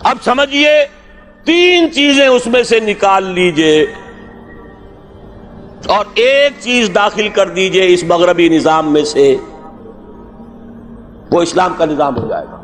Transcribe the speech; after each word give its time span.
اب 0.00 0.16
سمجھیے 0.24 0.86
تین 1.44 1.92
چیزیں 1.92 2.26
اس 2.26 2.46
میں 2.46 2.62
سے 2.62 2.80
نکال 2.80 3.24
لیجیے 3.24 3.86
اور 5.86 6.04
ایک 6.14 6.52
چیز 6.60 6.90
داخل 6.94 7.28
کر 7.28 7.48
دیجیے 7.48 7.94
اس 7.94 8.04
مغربی 8.04 8.48
نظام 8.48 8.92
میں 8.92 9.04
سے، 9.04 9.36
وہ 11.30 11.42
اسلام 11.42 11.74
کا 11.78 11.84
نظام 11.84 12.16
ہو 12.16 12.28
جائے 12.28 12.46
گا۔ 12.52 12.58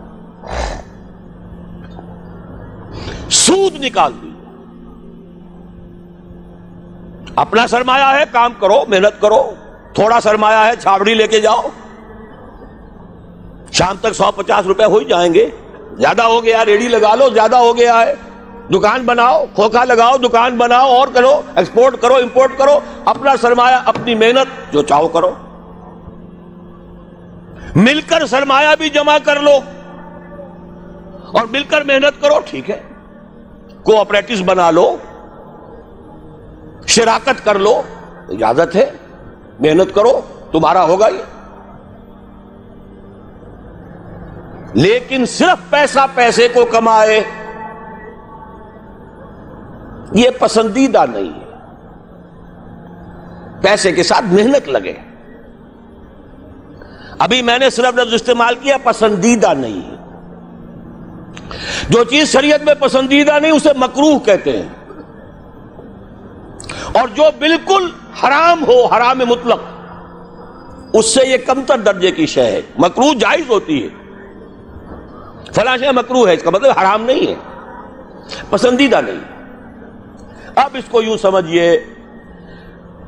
سود 3.31 3.85
نکال 3.85 4.13
دیجیے 4.23 4.29
اپنا 7.37 7.67
سرمایہ 7.67 8.19
ہے، 8.19 8.25
کام 8.33 8.53
کرو، 8.59 8.83
محنت 8.89 9.21
کرو، 9.21 9.51
تھوڑا 9.95 10.21
سرمایہ 10.21 10.65
ہے 10.67 10.73
چھاوڑی 10.81 11.15
لے 11.15 11.27
کے 11.27 11.41
جاؤ۔ 11.41 11.63
شام 13.73 13.97
تک 14.01 14.13
سو 14.13 14.31
پچاس 14.33 14.67
روپے 14.67 14.85
ہو 14.85 14.99
ہی 14.99 15.05
جائیں 15.05 15.35
گے۔ 15.35 15.51
زیادہ 15.99 16.23
ہو 16.23 16.45
گیا 16.45 16.65
ریڈی 16.65 16.89
لگا 16.89 17.15
لو، 17.15 17.31
زیادہ 17.31 17.57
ہو 17.57 17.77
گیا 17.77 18.01
ہے۔ 18.01 18.15
دکان 18.71 19.07
بناؤ، 19.07 19.45
کھوکھا 19.55 19.85
لگاؤ، 19.85 20.17
دکان 20.17 20.59
بناؤ، 20.59 20.89
اور 20.89 21.09
کرو 21.09 21.41
ایکسپورٹ 21.57 22.01
کرو 22.01 22.15
امپورٹ 22.15 22.59
کرو۔ 22.59 22.79
اپنا 23.05 23.37
سرمایہ، 23.41 23.77
اپنی 23.85 24.15
محنت 24.15 24.73
جو 24.73 24.83
چاہو 24.83 25.09
کرو۔ 25.09 25.31
مل 27.77 28.01
کر 28.01 28.27
سرمایہ 28.27 28.69
بھی 28.79 28.89
جمع 28.91 29.19
کر 29.25 29.41
لو۔ 29.41 29.59
اور 31.33 31.47
مل 31.51 31.63
کر 31.63 31.85
محنت 31.85 32.23
کرو، 32.23 32.35
ٹھیک 32.47 32.71
ہے۔ 32.71 32.83
کوپریٹو 33.83 34.45
بنا 34.45 34.71
لو۔ 34.71 34.97
شراکت 36.87 37.45
کر 37.45 37.59
لو۔ 37.59 37.83
اجازت 38.29 38.77
ہے۔ 38.77 38.91
محنت 39.61 39.95
کرو۔ 39.95 40.21
تمہارا 40.53 40.85
ہوگا 40.85 41.09
یہ۔ 41.09 41.38
لیکن 44.79 45.27
صرف 45.27 45.71
پیسہ 45.71 45.99
پیسے 46.15 46.49
کو 46.49 46.65
کمائے، 46.65 47.25
یہ 50.13 50.31
پسندیدہ 50.39 51.05
نہیں 51.13 51.41
ہے۔ 51.41 51.49
پیسے 53.63 53.93
کے 53.93 54.03
ساتھ 54.03 54.25
محنت 54.25 54.69
لگے۔ 54.69 54.93
ابھی 57.19 57.43
میں 57.43 57.59
نے 57.59 57.71
صرف 57.71 57.95
لفظ 57.95 58.15
استعمال 58.15 58.55
کیا، 58.55 58.77
پسندیدہ 58.85 59.55
نہیں 59.55 59.91
ہے۔ 59.91 59.97
جو 61.89 62.05
چیز 62.05 62.33
شریعت 62.33 62.63
میں 62.63 62.75
پسندیدہ 62.75 63.39
نہیں، 63.43 63.53
اسے 63.53 63.71
مکروح 63.77 64.19
کہتے 64.19 64.63
ہیں۔ 64.63 64.69
اور 66.93 67.09
جو 67.09 67.23
بالکل 67.39 67.91
حرام 68.23 68.65
ہو، 68.67 68.87
حرام 68.87 69.19
مطلق، 69.19 69.61
اس 70.93 71.15
سے 71.15 71.27
یہ 71.27 71.37
کمتر 71.37 71.79
درجے 71.79 72.11
کی 72.11 72.27
شے 72.27 72.45
ہے۔ 72.45 72.63
مکروح 72.79 73.13
جائز 73.21 73.45
ہوتی 73.49 73.85
ہے۔ 73.85 73.98
فلاں 75.55 75.77
شے 75.77 75.87
ہے، 76.29 76.35
اس 76.35 76.43
کا 76.43 76.51
مطلب 76.51 76.79
حرام 76.79 77.05
نہیں 77.05 77.27
ہے۔ 77.27 77.35
پسندیدہ 78.51 79.01
نہیں۔ 79.01 79.21
اب 80.57 80.71
اس 80.75 80.85
کو 80.91 81.03
یوں 81.03 81.17
سمجھیے، 81.17 81.73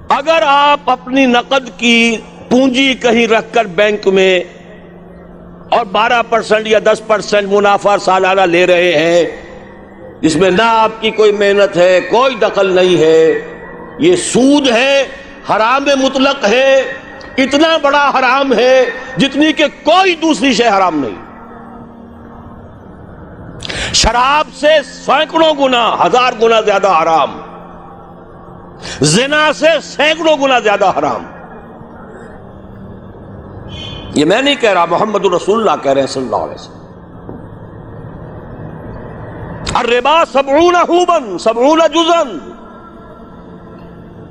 اگر 0.08 0.42
آپ 0.46 0.90
اپنی 0.90 1.26
نقد 1.26 1.78
کی 1.78 2.16
پونجی 2.48 2.94
کہیں 2.94 3.26
رکھ 3.26 3.54
کر 3.54 3.64
بینک 3.64 4.08
میں 4.08 4.40
اور 5.70 5.84
بارہ 5.84 6.22
پرسنٹ 6.28 6.66
یا 6.66 6.78
دس 6.84 7.02
پرسنٹ 7.06 7.52
منافع 7.52 7.96
سالانہ 7.96 8.40
لے 8.40 8.66
رہے 8.66 8.92
ہیں 8.92 9.42
جس 10.20 10.36
میں 10.36 10.50
نہ 10.50 10.62
آپ 10.62 10.90
کی 11.00 11.10
کوئی 11.10 11.32
محنت 11.32 11.76
ہے، 11.76 12.00
کوئی 12.00 12.34
دخل 12.34 12.72
نہیں 12.72 13.00
ہے، 13.00 13.40
یہ 13.98 14.16
سود 14.16 14.68
ہے، 14.70 15.06
حرام 15.50 15.84
مطلق 16.02 16.48
ہے، 16.48 16.82
اتنا 17.38 17.76
بڑا 17.76 18.10
حرام 18.18 18.52
ہے 18.52 18.84
جتنی 19.16 19.52
کہ 19.52 19.64
کوئی 19.82 20.14
دوسری 20.14 20.52
شے 20.52 20.68
حرام 20.68 21.04
نہیں۔ 21.04 21.29
شراب 23.94 24.46
سے 24.60 24.68
سینکڑوں 25.06 25.54
گنا 25.54 25.96
ہزار 26.06 26.32
گنا 26.42 26.60
زیادہ 26.60 26.88
حرام۔ 27.02 27.40
زنا 29.00 29.52
سے 29.52 29.80
سینکڑوں 29.82 30.36
گنا 30.36 30.58
زیادہ 30.58 30.92
حرام۔ 30.98 31.22
یہ 34.14 34.24
میں 34.24 34.42
نہیں 34.42 34.54
کہہ 34.54 34.70
رہا، 34.70 34.84
محمد 34.84 35.24
الرسول 35.24 35.60
اللہ 35.60 35.82
کہہ 35.82 35.92
رہے 35.92 36.00
ہیں 36.00 36.08
صلی 36.08 36.22
اللہ 36.22 36.36
علیہ 36.36 36.54
وسلم۔ 36.54 36.80
الربا 39.74 40.24
سبعون 40.32 40.76
حوبن 40.76 41.38
سبعون 41.38 41.80
جزن 41.94 42.38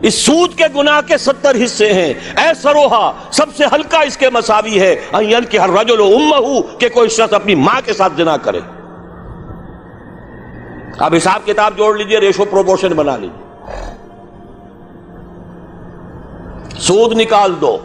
اس 0.02 0.16
سود 0.16 0.54
کے 0.56 0.64
گناہ 0.76 1.02
کے 1.08 1.18
ستر 1.18 1.56
حصے 1.64 1.94
ہیں۔ 1.94 2.14
اے 2.38 2.54
سروہا، 2.62 3.12
سب 3.32 3.46
سے 3.58 3.64
ہلکا 3.74 4.00
اس 4.00 4.18
کے 4.18 4.30
مساوی 4.30 4.80
ہے۔ 4.80 4.96
این 5.14 5.46
کہ 5.50 5.58
ہر 5.58 5.70
رجل 5.70 6.02
امہو، 6.02 6.62
کہ 6.62 6.90
کوئی 6.90 7.10
شخص 7.10 7.34
اپنی 7.34 7.56
ماں 7.56 7.82
کے 7.86 7.94
ساتھ 7.94 8.14
جنا 8.18 8.38
کرے۔ 8.38 8.60
اب 11.00 11.16
حساب 11.16 11.46
کتاب 11.46 11.78
جوڑ 11.78 11.98
لیجیے 11.98 12.20
ریشو 12.20 12.46
پروپورشن 12.46 12.88
بنا 12.88 13.18
لیجیے۔ 13.18 13.50
سود 16.80 17.18
نکال 17.18 17.62
دو۔ 17.62 17.78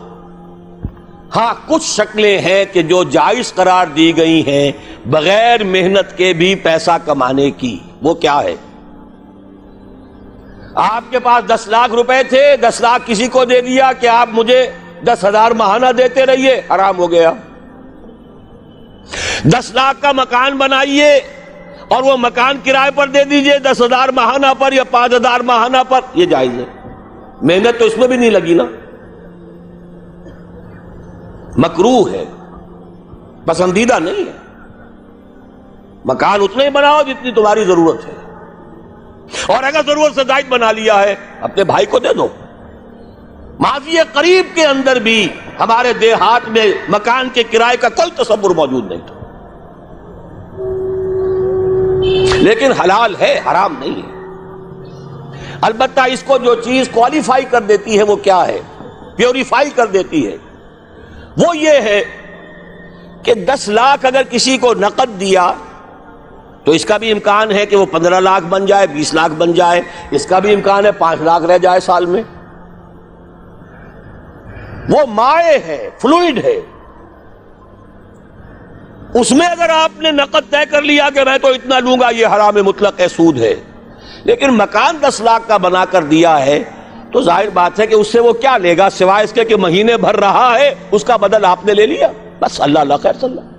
ہاں 1.37 1.55
کچھ 1.67 1.83
شکلیں 1.83 2.39
ہیں 2.39 2.65
کہ 2.73 2.83
جو 2.83 3.05
جائز 3.05 3.55
قرار 3.55 3.87
دی 3.87 4.17
گئی 4.17 4.47
ہیں 4.47 4.73
بغیر 5.07 5.65
محنت 5.65 6.19
کے 6.19 6.33
بھی 6.33 6.55
پیسہ 6.55 6.91
کمانے 7.05 7.51
کی۔ 7.51 7.79
وہ 8.03 8.15
کیا 8.15 8.43
ہے؟ 8.43 8.57
آپ 10.75 11.05
کے 11.11 11.19
پاس 11.19 11.51
دس 11.51 11.69
لاکھ 11.69 11.93
روپے 11.93 12.23
تھے، 12.29 12.57
دس 12.57 12.81
لاکھ 12.81 13.03
کسی 13.07 13.27
کو 13.27 13.45
دے 13.45 13.61
دیا 13.61 13.93
کہ 14.01 14.07
آپ 14.07 14.29
مجھے 14.33 14.71
دس 15.05 15.25
ہزار 15.25 15.51
ماہانہ 15.51 15.87
دیتے 15.99 16.27
رہیے۔ 16.27 16.63
حرام 16.71 16.99
ہو 16.99 17.11
گیا۔ 17.11 17.33
دس 19.45 19.71
لاکھ 19.75 20.03
کا 20.03 20.13
مکان 20.13 20.57
بنائیے۔ 20.57 21.21
اور 21.95 22.03
وہ 22.03 22.17
مکان 22.17 22.59
کرائے 22.65 22.91
پر 22.95 23.09
دے 23.09 23.25
دیجیے، 23.25 23.59
دس 23.59 23.83
ہزار 23.83 24.09
ماہانہ 24.09 24.47
پر 24.59 24.73
یا 24.73 24.85
پانچ 24.85 25.15
ہزار 25.15 25.41
ماہانہ 25.41 25.77
پر، 25.89 26.01
یہ 26.15 26.27
جائز 26.27 26.51
ہے۔ 26.51 26.65
محنت 27.43 27.79
تو 27.79 27.85
اس 27.85 27.99
میں 27.99 28.09
بھی 28.09 28.17
نہیں 28.17 28.31
لگی 28.31 28.55
نا۔ 28.55 28.65
مکرو 31.57 32.09
ہے۔ 32.11 32.25
پسندیدہ 33.45 33.99
نہیں 33.99 34.17
ہے۔ 34.17 34.33
مکان 36.05 36.41
اتنا 36.43 36.65
ہی 36.65 36.71
بناؤ 36.71 37.03
جتنی 37.03 37.33
تمہاری 37.33 37.65
ضرورت 37.65 38.07
ہے۔ 38.07 38.13
اور 39.55 39.63
اگر 39.63 39.81
ضرورت 39.87 40.15
سے 40.15 40.21
زائد 40.27 40.49
بنا 40.49 40.73
لیا 40.73 41.03
ہے، 41.03 41.15
اپنے 41.41 41.65
بھائی 41.65 41.87
کو 41.87 41.99
دے 41.99 42.15
دو۔ 42.15 42.29
ماضی 43.61 43.97
قریب 44.13 44.47
کے 44.55 44.67
اندر 44.67 44.97
بھی 44.97 45.29
ہمارے 45.61 45.93
دیہات 45.93 46.49
میں 46.49 46.73
مکان 46.89 47.29
کے 47.35 47.43
کرائے 47.43 47.77
کا 47.77 47.89
کوئی 47.89 48.25
تصور 48.25 48.51
موجود 48.51 48.87
نہیں 48.89 49.01
تھا۔ 49.07 49.24
لیکن 52.19 52.73
حلال 52.73 53.15
ہے، 53.21 53.41
حرام 53.51 53.75
نہیں 53.79 54.03
ہے۔ 54.03 54.15
البتہ 55.61 56.01
اس 56.01 56.23
کو 56.23 56.39
جو 56.39 56.55
چیز 56.55 56.89
کوالیفائی 56.93 57.45
کر 57.45 57.61
دیتی 57.61 57.99
ہے 57.99 58.03
وہ 58.03 58.17
کیا 58.17 58.47
ہے؟ 58.49 58.61
پیوریفائی 59.17 59.71
کر 59.71 59.87
دیتی 59.87 60.27
ہے۔ 60.27 60.37
وہ 61.37 61.57
یہ 61.57 61.71
ہے 61.71 62.05
کہ 63.23 63.35
دس 63.35 63.69
لاکھ 63.69 64.07
اگر 64.07 64.23
کسی 64.31 64.59
کو 64.59 64.75
نقد 64.75 65.21
دیا، 65.21 65.53
تو 66.65 66.73
اس 66.73 66.85
کا 66.85 66.97
بھی 66.97 67.13
امکان 67.13 67.51
ہے 67.51 67.67
کہ 67.67 67.77
وہ 67.77 67.87
پندرہ 67.87 68.21
لاکھ 68.21 68.45
بن 68.45 68.67
جائے، 68.67 68.87
بیس 68.87 69.15
لاکھ 69.15 69.33
بن 69.33 69.53
جائے۔ 69.53 69.83
اس 70.11 70.27
کا 70.27 70.39
بھی 70.39 70.55
امکان 70.55 70.87
ہے، 70.87 70.93
پانچ 70.93 71.21
لاکھ 71.21 71.45
رہ 71.45 71.59
جائے 71.59 71.81
سال 71.81 72.07
میں۔ 72.07 72.23
وہ 74.89 74.99
مائع 75.09 75.59
ہے 75.67 75.91
فلوئڈ 75.99 76.45
ہے۔ 76.45 76.61
اس 79.15 79.33
میں 79.33 79.47
اگر 79.47 79.69
آپ 79.69 80.01
نے 80.01 80.11
نقد 80.11 80.51
طے 80.51 80.67
کر 80.71 80.83
لیا 80.83 81.09
کہ 81.15 81.21
میں 81.25 81.39
تو 81.39 81.49
اتنا 81.49 81.79
لوں 81.79 81.97
گا، 82.01 82.11
یہ 82.11 82.27
حرام 82.27 82.55
مطلق 82.55 83.01
ہے، 83.01 83.09
سود 83.09 83.39
ہے۔ 83.39 83.55
لیکن 84.25 84.51
مکان 84.51 84.97
دس 85.01 85.21
لاکھ 85.21 85.49
کا 85.49 85.57
بنا 85.57 85.85
کر 85.85 86.03
دیا 86.03 86.47
ہے، 86.47 86.63
تو 87.13 87.23
ظاہر 87.23 87.51
بات 87.51 87.81
ہے 87.81 87.87
کہ 87.87 87.95
اس 87.95 88.13
سے 88.13 88.21
وہ 88.21 88.33
کیا 88.33 88.57
لے 88.57 88.77
گا؟ 88.77 88.91
سوائے 88.91 89.25
اس 89.25 89.33
کے 89.33 89.45
کہ 89.45 89.57
مہینے 89.57 89.97
بھر 89.97 90.17
رہا 90.17 90.55
ہے، 90.59 90.75
اس 90.91 91.05
کا 91.05 91.17
بدل 91.17 91.45
آپ 91.45 91.65
نے 91.65 91.75
لے 91.75 91.87
لیا۔ 91.87 92.09
بس 92.41 92.61
اللہ 92.61 92.79
اللہ 92.79 92.95
خیر 93.03 93.13
صلی 93.21 93.31
اللہ۔ 93.31 93.51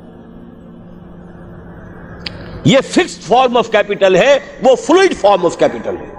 یہ 2.65 2.77
فکسڈ 2.81 3.21
فارم 3.21 3.57
آف 3.57 3.69
کیپٹل 3.69 4.15
ہے، 4.15 4.39
وہ 4.61 4.75
فلوئڈ 4.75 5.17
فارم 5.17 5.45
آف 5.45 5.57
کیپٹل 5.57 5.95
ہے۔ 5.97 6.15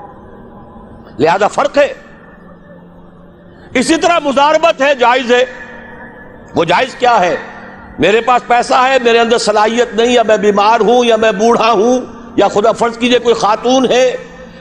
لہذا 1.19 1.49
فرق 1.49 1.79
ہے۔ 1.79 1.93
اسی 3.75 3.97
طرح 3.97 4.19
مزاربت 4.25 4.83
ہے، 4.83 4.95
جائز 4.95 5.33
ہے۔ 5.33 5.45
وہ 6.55 6.65
جائز 6.65 6.95
کیا 6.95 7.21
ہے؟ 7.21 7.37
میرے 7.99 8.21
پاس 8.21 8.47
پیسہ 8.47 8.75
ہے، 8.75 8.97
میرے 9.05 9.19
اندر 9.19 9.39
صلاحیت 9.39 9.95
نہیں، 9.95 10.13
یا 10.13 10.23
میں 10.23 10.37
بیمار 10.37 10.81
ہوں، 10.81 11.05
یا 11.05 11.17
میں 11.17 11.33
بوڑھا 11.33 11.73
ہوں، 11.73 12.01
یا 12.37 12.49
خدا 12.49 12.73
فرض 12.73 12.99
کیجیے 12.99 13.19
کوئی 13.19 13.35
خاتون 13.35 13.91
ہے، 13.91 14.17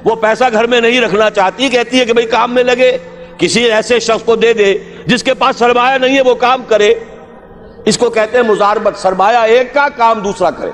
وہ 0.06 0.16
پیسہ 0.16 0.44
گھر 0.52 0.68
میں 0.68 0.82
نہیں 0.82 1.02
رکھنا 1.02 1.30
چاہتی، 1.30 1.70
کہتی 1.70 2.00
ہے 2.00 2.06
کہ 2.06 2.14
بھئی 2.14 2.26
کام 2.26 2.54
میں 2.54 2.64
لگے، 2.64 2.98
کسی 3.38 3.64
ایسے 3.64 4.00
شخص 4.00 4.24
کو 4.26 4.36
دے 4.36 4.54
دے 4.54 4.78
جس 5.06 5.24
کے 5.24 5.34
پاس 5.34 5.56
سرمایہ 5.56 5.98
نہیں 5.98 6.16
ہے، 6.16 6.22
وہ 6.22 6.36
کام 6.36 6.64
کرے۔ 6.64 6.94
اس 7.86 7.98
کو 7.98 8.10
کہتے 8.10 8.38
ہیں 8.38 8.44
مزاربت، 8.44 8.98
سرمایہ 8.98 9.38
ایک 9.38 9.74
کا، 9.74 9.88
کام 9.96 10.20
دوسرا 10.20 10.50
کرے۔ 10.50 10.72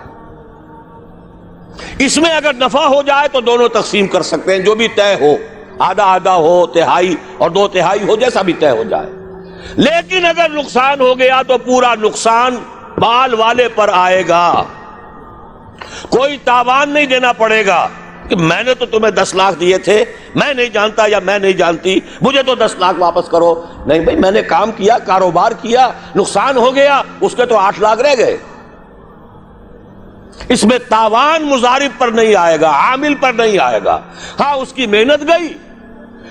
اس 2.05 2.17
میں 2.17 2.31
اگر 2.31 2.53
نفع 2.53 2.85
ہو 2.85 3.01
جائے 3.01 3.27
تو 3.31 3.41
دونوں 3.41 3.67
تقسیم 3.69 4.07
کر 4.07 4.21
سکتے 4.21 4.51
ہیں، 4.51 4.59
جو 4.59 4.75
بھی 4.75 4.87
طے 4.87 5.15
ہو، 5.21 5.35
آدھا 5.79 6.03
آدھا 6.03 6.35
ہو، 6.35 6.67
تہائی، 6.67 7.15
اور 7.37 7.49
دو 7.49 7.67
تہائی 7.67 7.99
ہو، 8.07 8.15
جیسا 8.15 8.41
بھی 8.41 8.53
طے 8.53 8.69
ہو 8.69 8.83
جائے۔ 8.83 9.20
لیکن 9.69 10.25
اگر 10.25 10.49
نقصان 10.49 11.01
ہو 11.01 11.19
گیا 11.19 11.41
تو 11.47 11.57
پورا 11.57 11.95
نقصان 11.95 12.57
بال 12.97 13.33
والے 13.33 13.67
پر 13.75 13.89
آئے 13.93 14.23
گا۔ 14.27 14.63
کوئی 16.09 16.37
تاوان 16.37 16.89
نہیں 16.89 17.05
دینا 17.05 17.33
پڑے 17.33 17.65
گا 17.65 17.87
کہ 18.29 18.35
میں 18.35 18.63
نے 18.63 18.73
تو 18.73 18.85
تمہیں 18.85 19.11
دس 19.11 19.35
لاکھ 19.35 19.59
دیے 19.59 19.77
تھے، 19.77 20.05
میں 20.35 20.53
نہیں 20.53 20.69
جانتا 20.69 21.03
یا 21.07 21.19
میں 21.19 21.39
نہیں 21.39 21.51
جانتی، 21.51 21.99
مجھے 22.21 22.43
تو 22.43 22.55
دس 22.55 22.75
لاکھ 22.79 22.99
واپس 22.99 23.29
کرو۔ 23.29 23.65
نہیں 23.85 23.99
بھائی، 23.99 24.17
میں 24.17 24.31
نے 24.31 24.41
کام 24.41 24.71
کیا، 24.71 24.97
کاروبار 24.97 25.51
کیا، 25.51 25.89
نقصان 26.15 26.57
ہو 26.57 26.75
گیا، 26.75 27.01
اس 27.21 27.35
کے 27.35 27.45
تو 27.45 27.57
آٹھ 27.57 27.81
لاکھ 27.81 28.01
رہ 28.01 28.15
گئے۔ 28.17 28.37
اس 30.49 30.63
میں 30.63 30.77
تاوان 30.89 31.43
مزارب 31.43 31.99
پر 31.99 32.07
نہیں 32.07 32.35
آئے 32.35 32.61
گا، 32.61 32.69
عامل 32.69 33.15
پر 33.15 33.33
نہیں 33.33 33.59
آئے 33.59 33.79
گا۔ 33.85 33.99
ہاں 34.39 34.53
اس 34.53 34.73
کی 34.73 34.87
محنت 34.87 35.27
گئی 35.27 35.53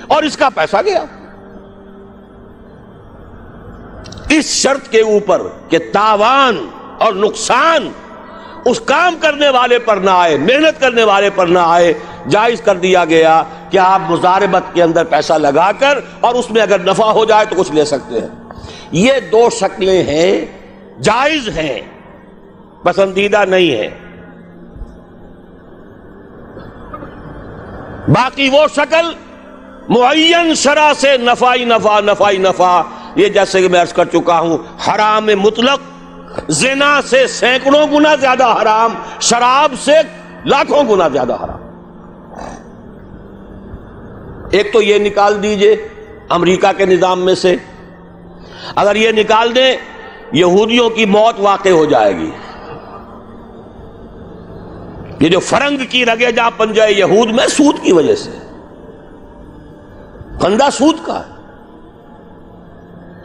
اور 0.09 0.23
اس 0.23 0.37
کا 0.37 0.49
پیسہ 0.49 0.77
گیا۔ 0.85 1.05
اس 4.37 4.45
شرط 4.53 4.89
کے 4.89 5.01
اوپر 5.01 5.43
کہ 5.69 5.79
تاوان 5.93 6.67
اور 6.99 7.13
نقصان 7.13 7.89
اس 8.65 8.81
کام 8.81 9.15
کرنے 9.21 9.49
والے 9.49 9.79
پر 9.79 9.97
نہ 9.97 10.11
آئے، 10.11 10.37
محنت 10.37 10.81
کرنے 10.81 11.05
والے 11.05 11.31
پر 11.35 11.47
نہ 11.47 11.59
آئے، 11.59 11.93
جائز 12.29 12.61
کر 12.61 12.77
دیا 12.77 13.05
گیا 13.05 13.43
کہ 13.71 13.79
آپ 13.79 14.11
مزاربت 14.11 14.75
کے 14.75 14.83
اندر 14.83 15.05
پیسہ 15.05 15.33
لگا 15.33 15.71
کر 15.79 15.99
اور 16.21 16.35
اس 16.35 16.51
میں 16.51 16.63
اگر 16.63 16.81
نفع 16.81 17.11
ہو 17.13 17.25
جائے 17.25 17.47
تو 17.47 17.57
کچھ 17.57 17.73
لے 17.73 17.85
سکتے 17.85 18.21
ہیں۔ 18.21 18.29
یہ 18.93 19.13
دو 19.33 19.49
شکلیں 19.51 20.03
ہیں، 20.03 20.45
جائز 21.03 21.49
ہیں، 21.57 21.81
پسندیدہ 22.83 23.45
نہیں 23.45 23.71
ہے 23.71 23.89
باقی 28.09 28.49
وہ 28.49 28.67
شکل 28.77 29.13
معین 29.89 30.55
شرح 30.55 30.93
سے 31.01 31.17
نفائی 31.17 31.65
نفع 31.65 31.99
نفائی 32.01 32.39
نفع 32.39 32.81
یہ 33.17 33.29
جیسے 33.29 33.63
کہ 33.63 33.69
میں 33.69 33.81
عرض 33.81 33.93
کر 33.93 34.05
چکا 34.05 34.41
ہوں، 34.41 34.59
حرام 34.89 35.27
مطلق، 35.27 35.81
زنا 36.49 37.03
سے 37.03 37.27
سینکڑوں 37.27 37.87
گنا 37.87 38.15
زیادہ 38.15 38.55
حرام، 38.63 38.95
شراب 39.21 39.73
سے 39.81 39.93
لاکھوں 40.45 40.83
گنا 40.85 41.09
زیادہ 41.09 41.33
حرام۔ 41.33 41.61
ایک 44.51 44.73
تو 44.73 44.83
یہ 44.83 44.99
نکال 44.99 45.43
دیجیے 45.43 45.89
امریکہ 46.29 46.73
کے 46.77 46.87
نظام 46.87 47.21
میں 47.21 47.35
سے۔ 47.35 47.57
اگر 48.77 48.97
یہ 48.97 49.11
نکال 49.13 49.55
دیں، 49.55 49.77
یہودیوں 50.33 50.91
کی 50.91 51.05
موت 51.05 51.35
واقع 51.39 51.69
ہو 51.69 51.85
جائے 51.85 52.17
گی۔ 52.17 52.31
یہ 55.21 55.29
جو 55.29 55.41
فرنگ 55.41 55.79
کی 55.91 56.07
رگے 56.07 56.33
جا 56.33 56.51
پن 56.51 56.73
جائے 56.73 56.93
یہود 56.93 57.31
میں، 57.31 57.47
سود 57.47 57.77
کی 57.83 57.93
وجہ 57.93 58.15
سے۔ 58.15 58.31
بندہ 60.43 60.69
سود 60.73 60.97
کا 61.07 61.21
ہے۔ 61.21 61.40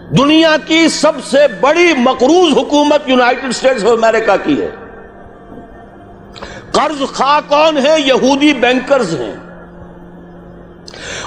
دنیا 0.09 0.55
کی 0.65 0.87
سب 0.87 1.11
سے 1.25 1.37
بڑی 1.61 1.93
مقروض 1.97 2.57
حکومت 2.57 3.09
یونائٹڈ 3.09 3.49
اسٹیٹس 3.49 3.83
آف 3.83 3.91
امریکہ 3.91 4.31
کی 4.43 4.61
ہے۔ 4.61 4.71
قرض 6.71 7.13
خواہ 7.13 7.39
کون 7.47 7.77
ہے؟ 7.77 7.95
یہودی 8.05 8.53
بینکرز 8.53 9.19
ہیں۔ 9.21 9.35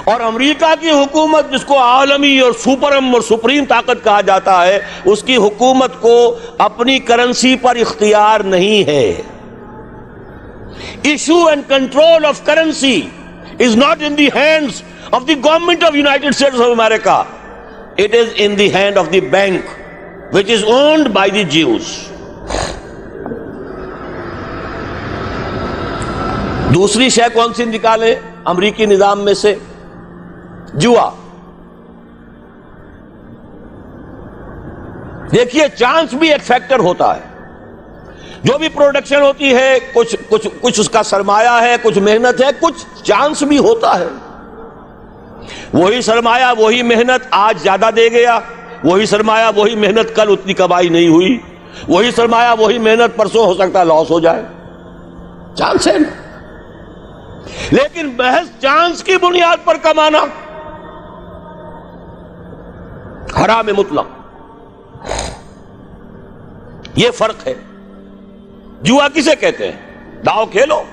اور 0.03 0.19
امریکہ 0.19 0.73
کی 0.79 0.89
حکومت 0.89 1.51
جس 1.51 1.65
کو 1.65 1.79
عالمی 1.79 2.39
اور 2.39 2.51
سپرم 2.51 3.13
اور 3.13 3.21
سپریم 3.21 3.65
طاقت 3.65 4.03
کہا 4.03 4.21
جاتا 4.21 4.67
ہے، 4.67 4.79
اس 5.05 5.23
کی 5.23 5.35
حکومت 5.35 6.01
کو 6.01 6.37
اپنی 6.57 6.99
کرنسی 6.99 7.55
پر 7.55 7.75
اختیار 7.75 8.39
نہیں 8.39 8.87
ہے۔ 8.87 9.21
Issue 11.03 11.45
and 11.45 11.63
control 11.67 12.25
of 12.25 12.45
currency 12.45 13.01
is 13.59 13.75
not 13.75 13.97
in 14.01 14.17
the 14.17 14.27
hands 14.35 14.81
of 15.11 15.21
the 15.27 15.35
government 15.45 15.83
of 15.83 15.95
United 15.95 16.29
States 16.29 16.61
of 16.61 16.79
America 16.79 17.23
it 18.03 18.15
is 18.15 18.27
in 18.35 18.57
the 18.57 18.73
hand 18.73 18.97
of 18.97 19.05
the 19.13 19.21
bank 19.21 19.65
which 20.35 20.49
is 20.49 20.63
owned 20.63 21.07
by 21.07 21.31
the 21.31 21.43
Jews 21.43 21.83
دوسری 26.73 27.09
شے 27.09 27.21
کون 27.33 27.53
سی 27.53 27.65
نکالے 27.65 28.15
امریکی 28.45 28.85
نظام 28.85 29.19
میں 29.19 29.33
سے؟ 29.33 29.55
جوا. 30.73 31.11
دیکھیے، 35.31 35.63
چانس 35.75 36.13
بھی 36.13 36.31
ایک 36.31 36.41
فیکٹر 36.41 36.79
ہوتا 36.79 37.15
ہے۔ 37.15 37.21
جو 38.43 38.57
بھی 38.57 38.69
پروڈکشن 38.69 39.21
ہوتی 39.21 39.53
ہے، 39.53 39.77
کچھ 39.93 40.15
کچھ 40.29 40.47
کچھ 40.61 40.79
اس 40.79 40.89
کا 40.89 41.03
سرمایہ 41.03 41.61
ہے، 41.61 41.75
کچھ 41.81 41.99
محنت 41.99 42.41
ہے، 42.41 42.47
کچھ 42.59 43.03
چانس 43.03 43.43
بھی 43.43 43.57
ہوتا 43.57 43.99
ہے۔ 43.99 44.07
وہی 45.73 46.01
سرمایہ، 46.01 46.45
وہی 46.57 46.83
محنت 46.83 47.27
آج 47.31 47.57
زیادہ 47.57 47.89
دے 47.95 48.09
گیا۔ 48.11 48.39
وہی 48.83 49.05
سرمایہ، 49.05 49.45
وہی 49.55 49.75
محنت 49.75 50.15
کل 50.15 50.29
اتنی 50.29 50.53
کمائی 50.53 50.89
نہیں 50.89 51.07
ہوئی۔ 51.07 51.37
وہی 51.87 52.11
سرمایہ، 52.11 52.61
وہی 52.61 52.77
محنت 52.77 53.17
پرسوں 53.17 53.45
ہو 53.45 53.53
سکتا 53.53 53.79
ہے 53.79 53.85
لاس 53.85 54.11
ہو 54.11 54.19
جائے۔ 54.19 54.43
چانس 55.55 55.87
ہے 55.87 55.93
لیکن 57.71 58.09
بحث 58.09 58.61
چانس 58.61 59.03
کی 59.03 59.17
بنیاد 59.21 59.57
پر 59.65 59.77
کمانا 59.77 60.19
حرام 63.41 63.65
مطلق۔ 63.77 64.05
یہ 66.95 67.11
فرق 67.11 67.47
ہے۔ 67.47 67.53
جوا 68.81 69.07
کسے 69.07 69.35
کہتے 69.35 69.71
ہیں؟ 69.71 70.05
داؤ 70.23 70.45
کھیلو۔ 70.45 70.83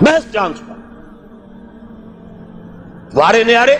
محض 0.00 0.32
چانس۔ 0.32 0.67
وارے 3.14 3.44
نیارے 3.44 3.76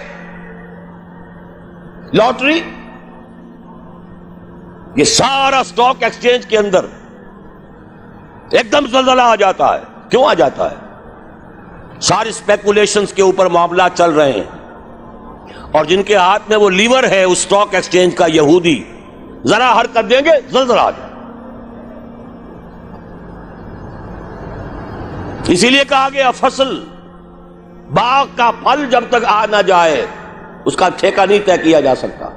لاٹری، 2.12 2.62
یہ 4.96 5.04
سارا 5.04 5.62
سٹاک 5.64 5.96
ایکسچینج 6.00 6.46
کے 6.46 6.58
اندر 6.58 6.84
ایک 8.50 8.72
دم 8.72 8.86
زلزلہ 8.86 9.22
آ 9.22 9.34
جاتا 9.34 9.75
ہے۔ 9.75 9.80
کیوں 10.10 10.25
آ 10.25 10.34
جاتا 10.34 10.70
ہے؟ 10.70 10.76
ساری 12.00 12.28
اسپیکولیشنز 12.28 13.12
کے 13.12 13.22
اوپر 13.22 13.46
معاملات 13.46 13.90
چل 13.94 14.10
رہے 14.10 14.32
ہیں۔ 14.32 14.58
اور 15.72 15.84
جن 15.84 16.02
کے 16.02 16.16
ہاتھ 16.16 16.42
میں 16.48 16.56
وہ 16.56 16.70
لیور 16.70 17.04
ہے، 17.04 17.22
اس 17.22 17.38
سٹاک 17.38 17.74
ایکسچینج 17.74 18.14
کا 18.14 18.26
یہودی، 18.26 18.84
ذرا 19.44 19.81
حرکت 19.81 20.10
دیں 20.10 20.20
گے، 20.24 20.31
زلزلہ 20.50 20.81
آ 20.81 20.90
جائے۔ 20.90 21.08
اسی 25.52 25.70
لیے 25.70 25.84
کہا 25.88 26.08
گیا، 26.12 26.31
فصل 26.31 26.84
باغ 27.94 28.26
کا 28.37 28.50
پھل 28.50 28.85
جب 28.90 29.05
تک 29.08 29.25
آ 29.26 29.46
نہ 29.46 29.62
جائے، 29.67 30.06
اس 30.64 30.76
کا 30.76 30.88
ٹھیکہ 30.88 31.26
نہیں 31.26 31.38
طے 31.44 31.56
کیا 31.62 31.81
جا 31.81 31.94
سکتا۔ 31.94 32.29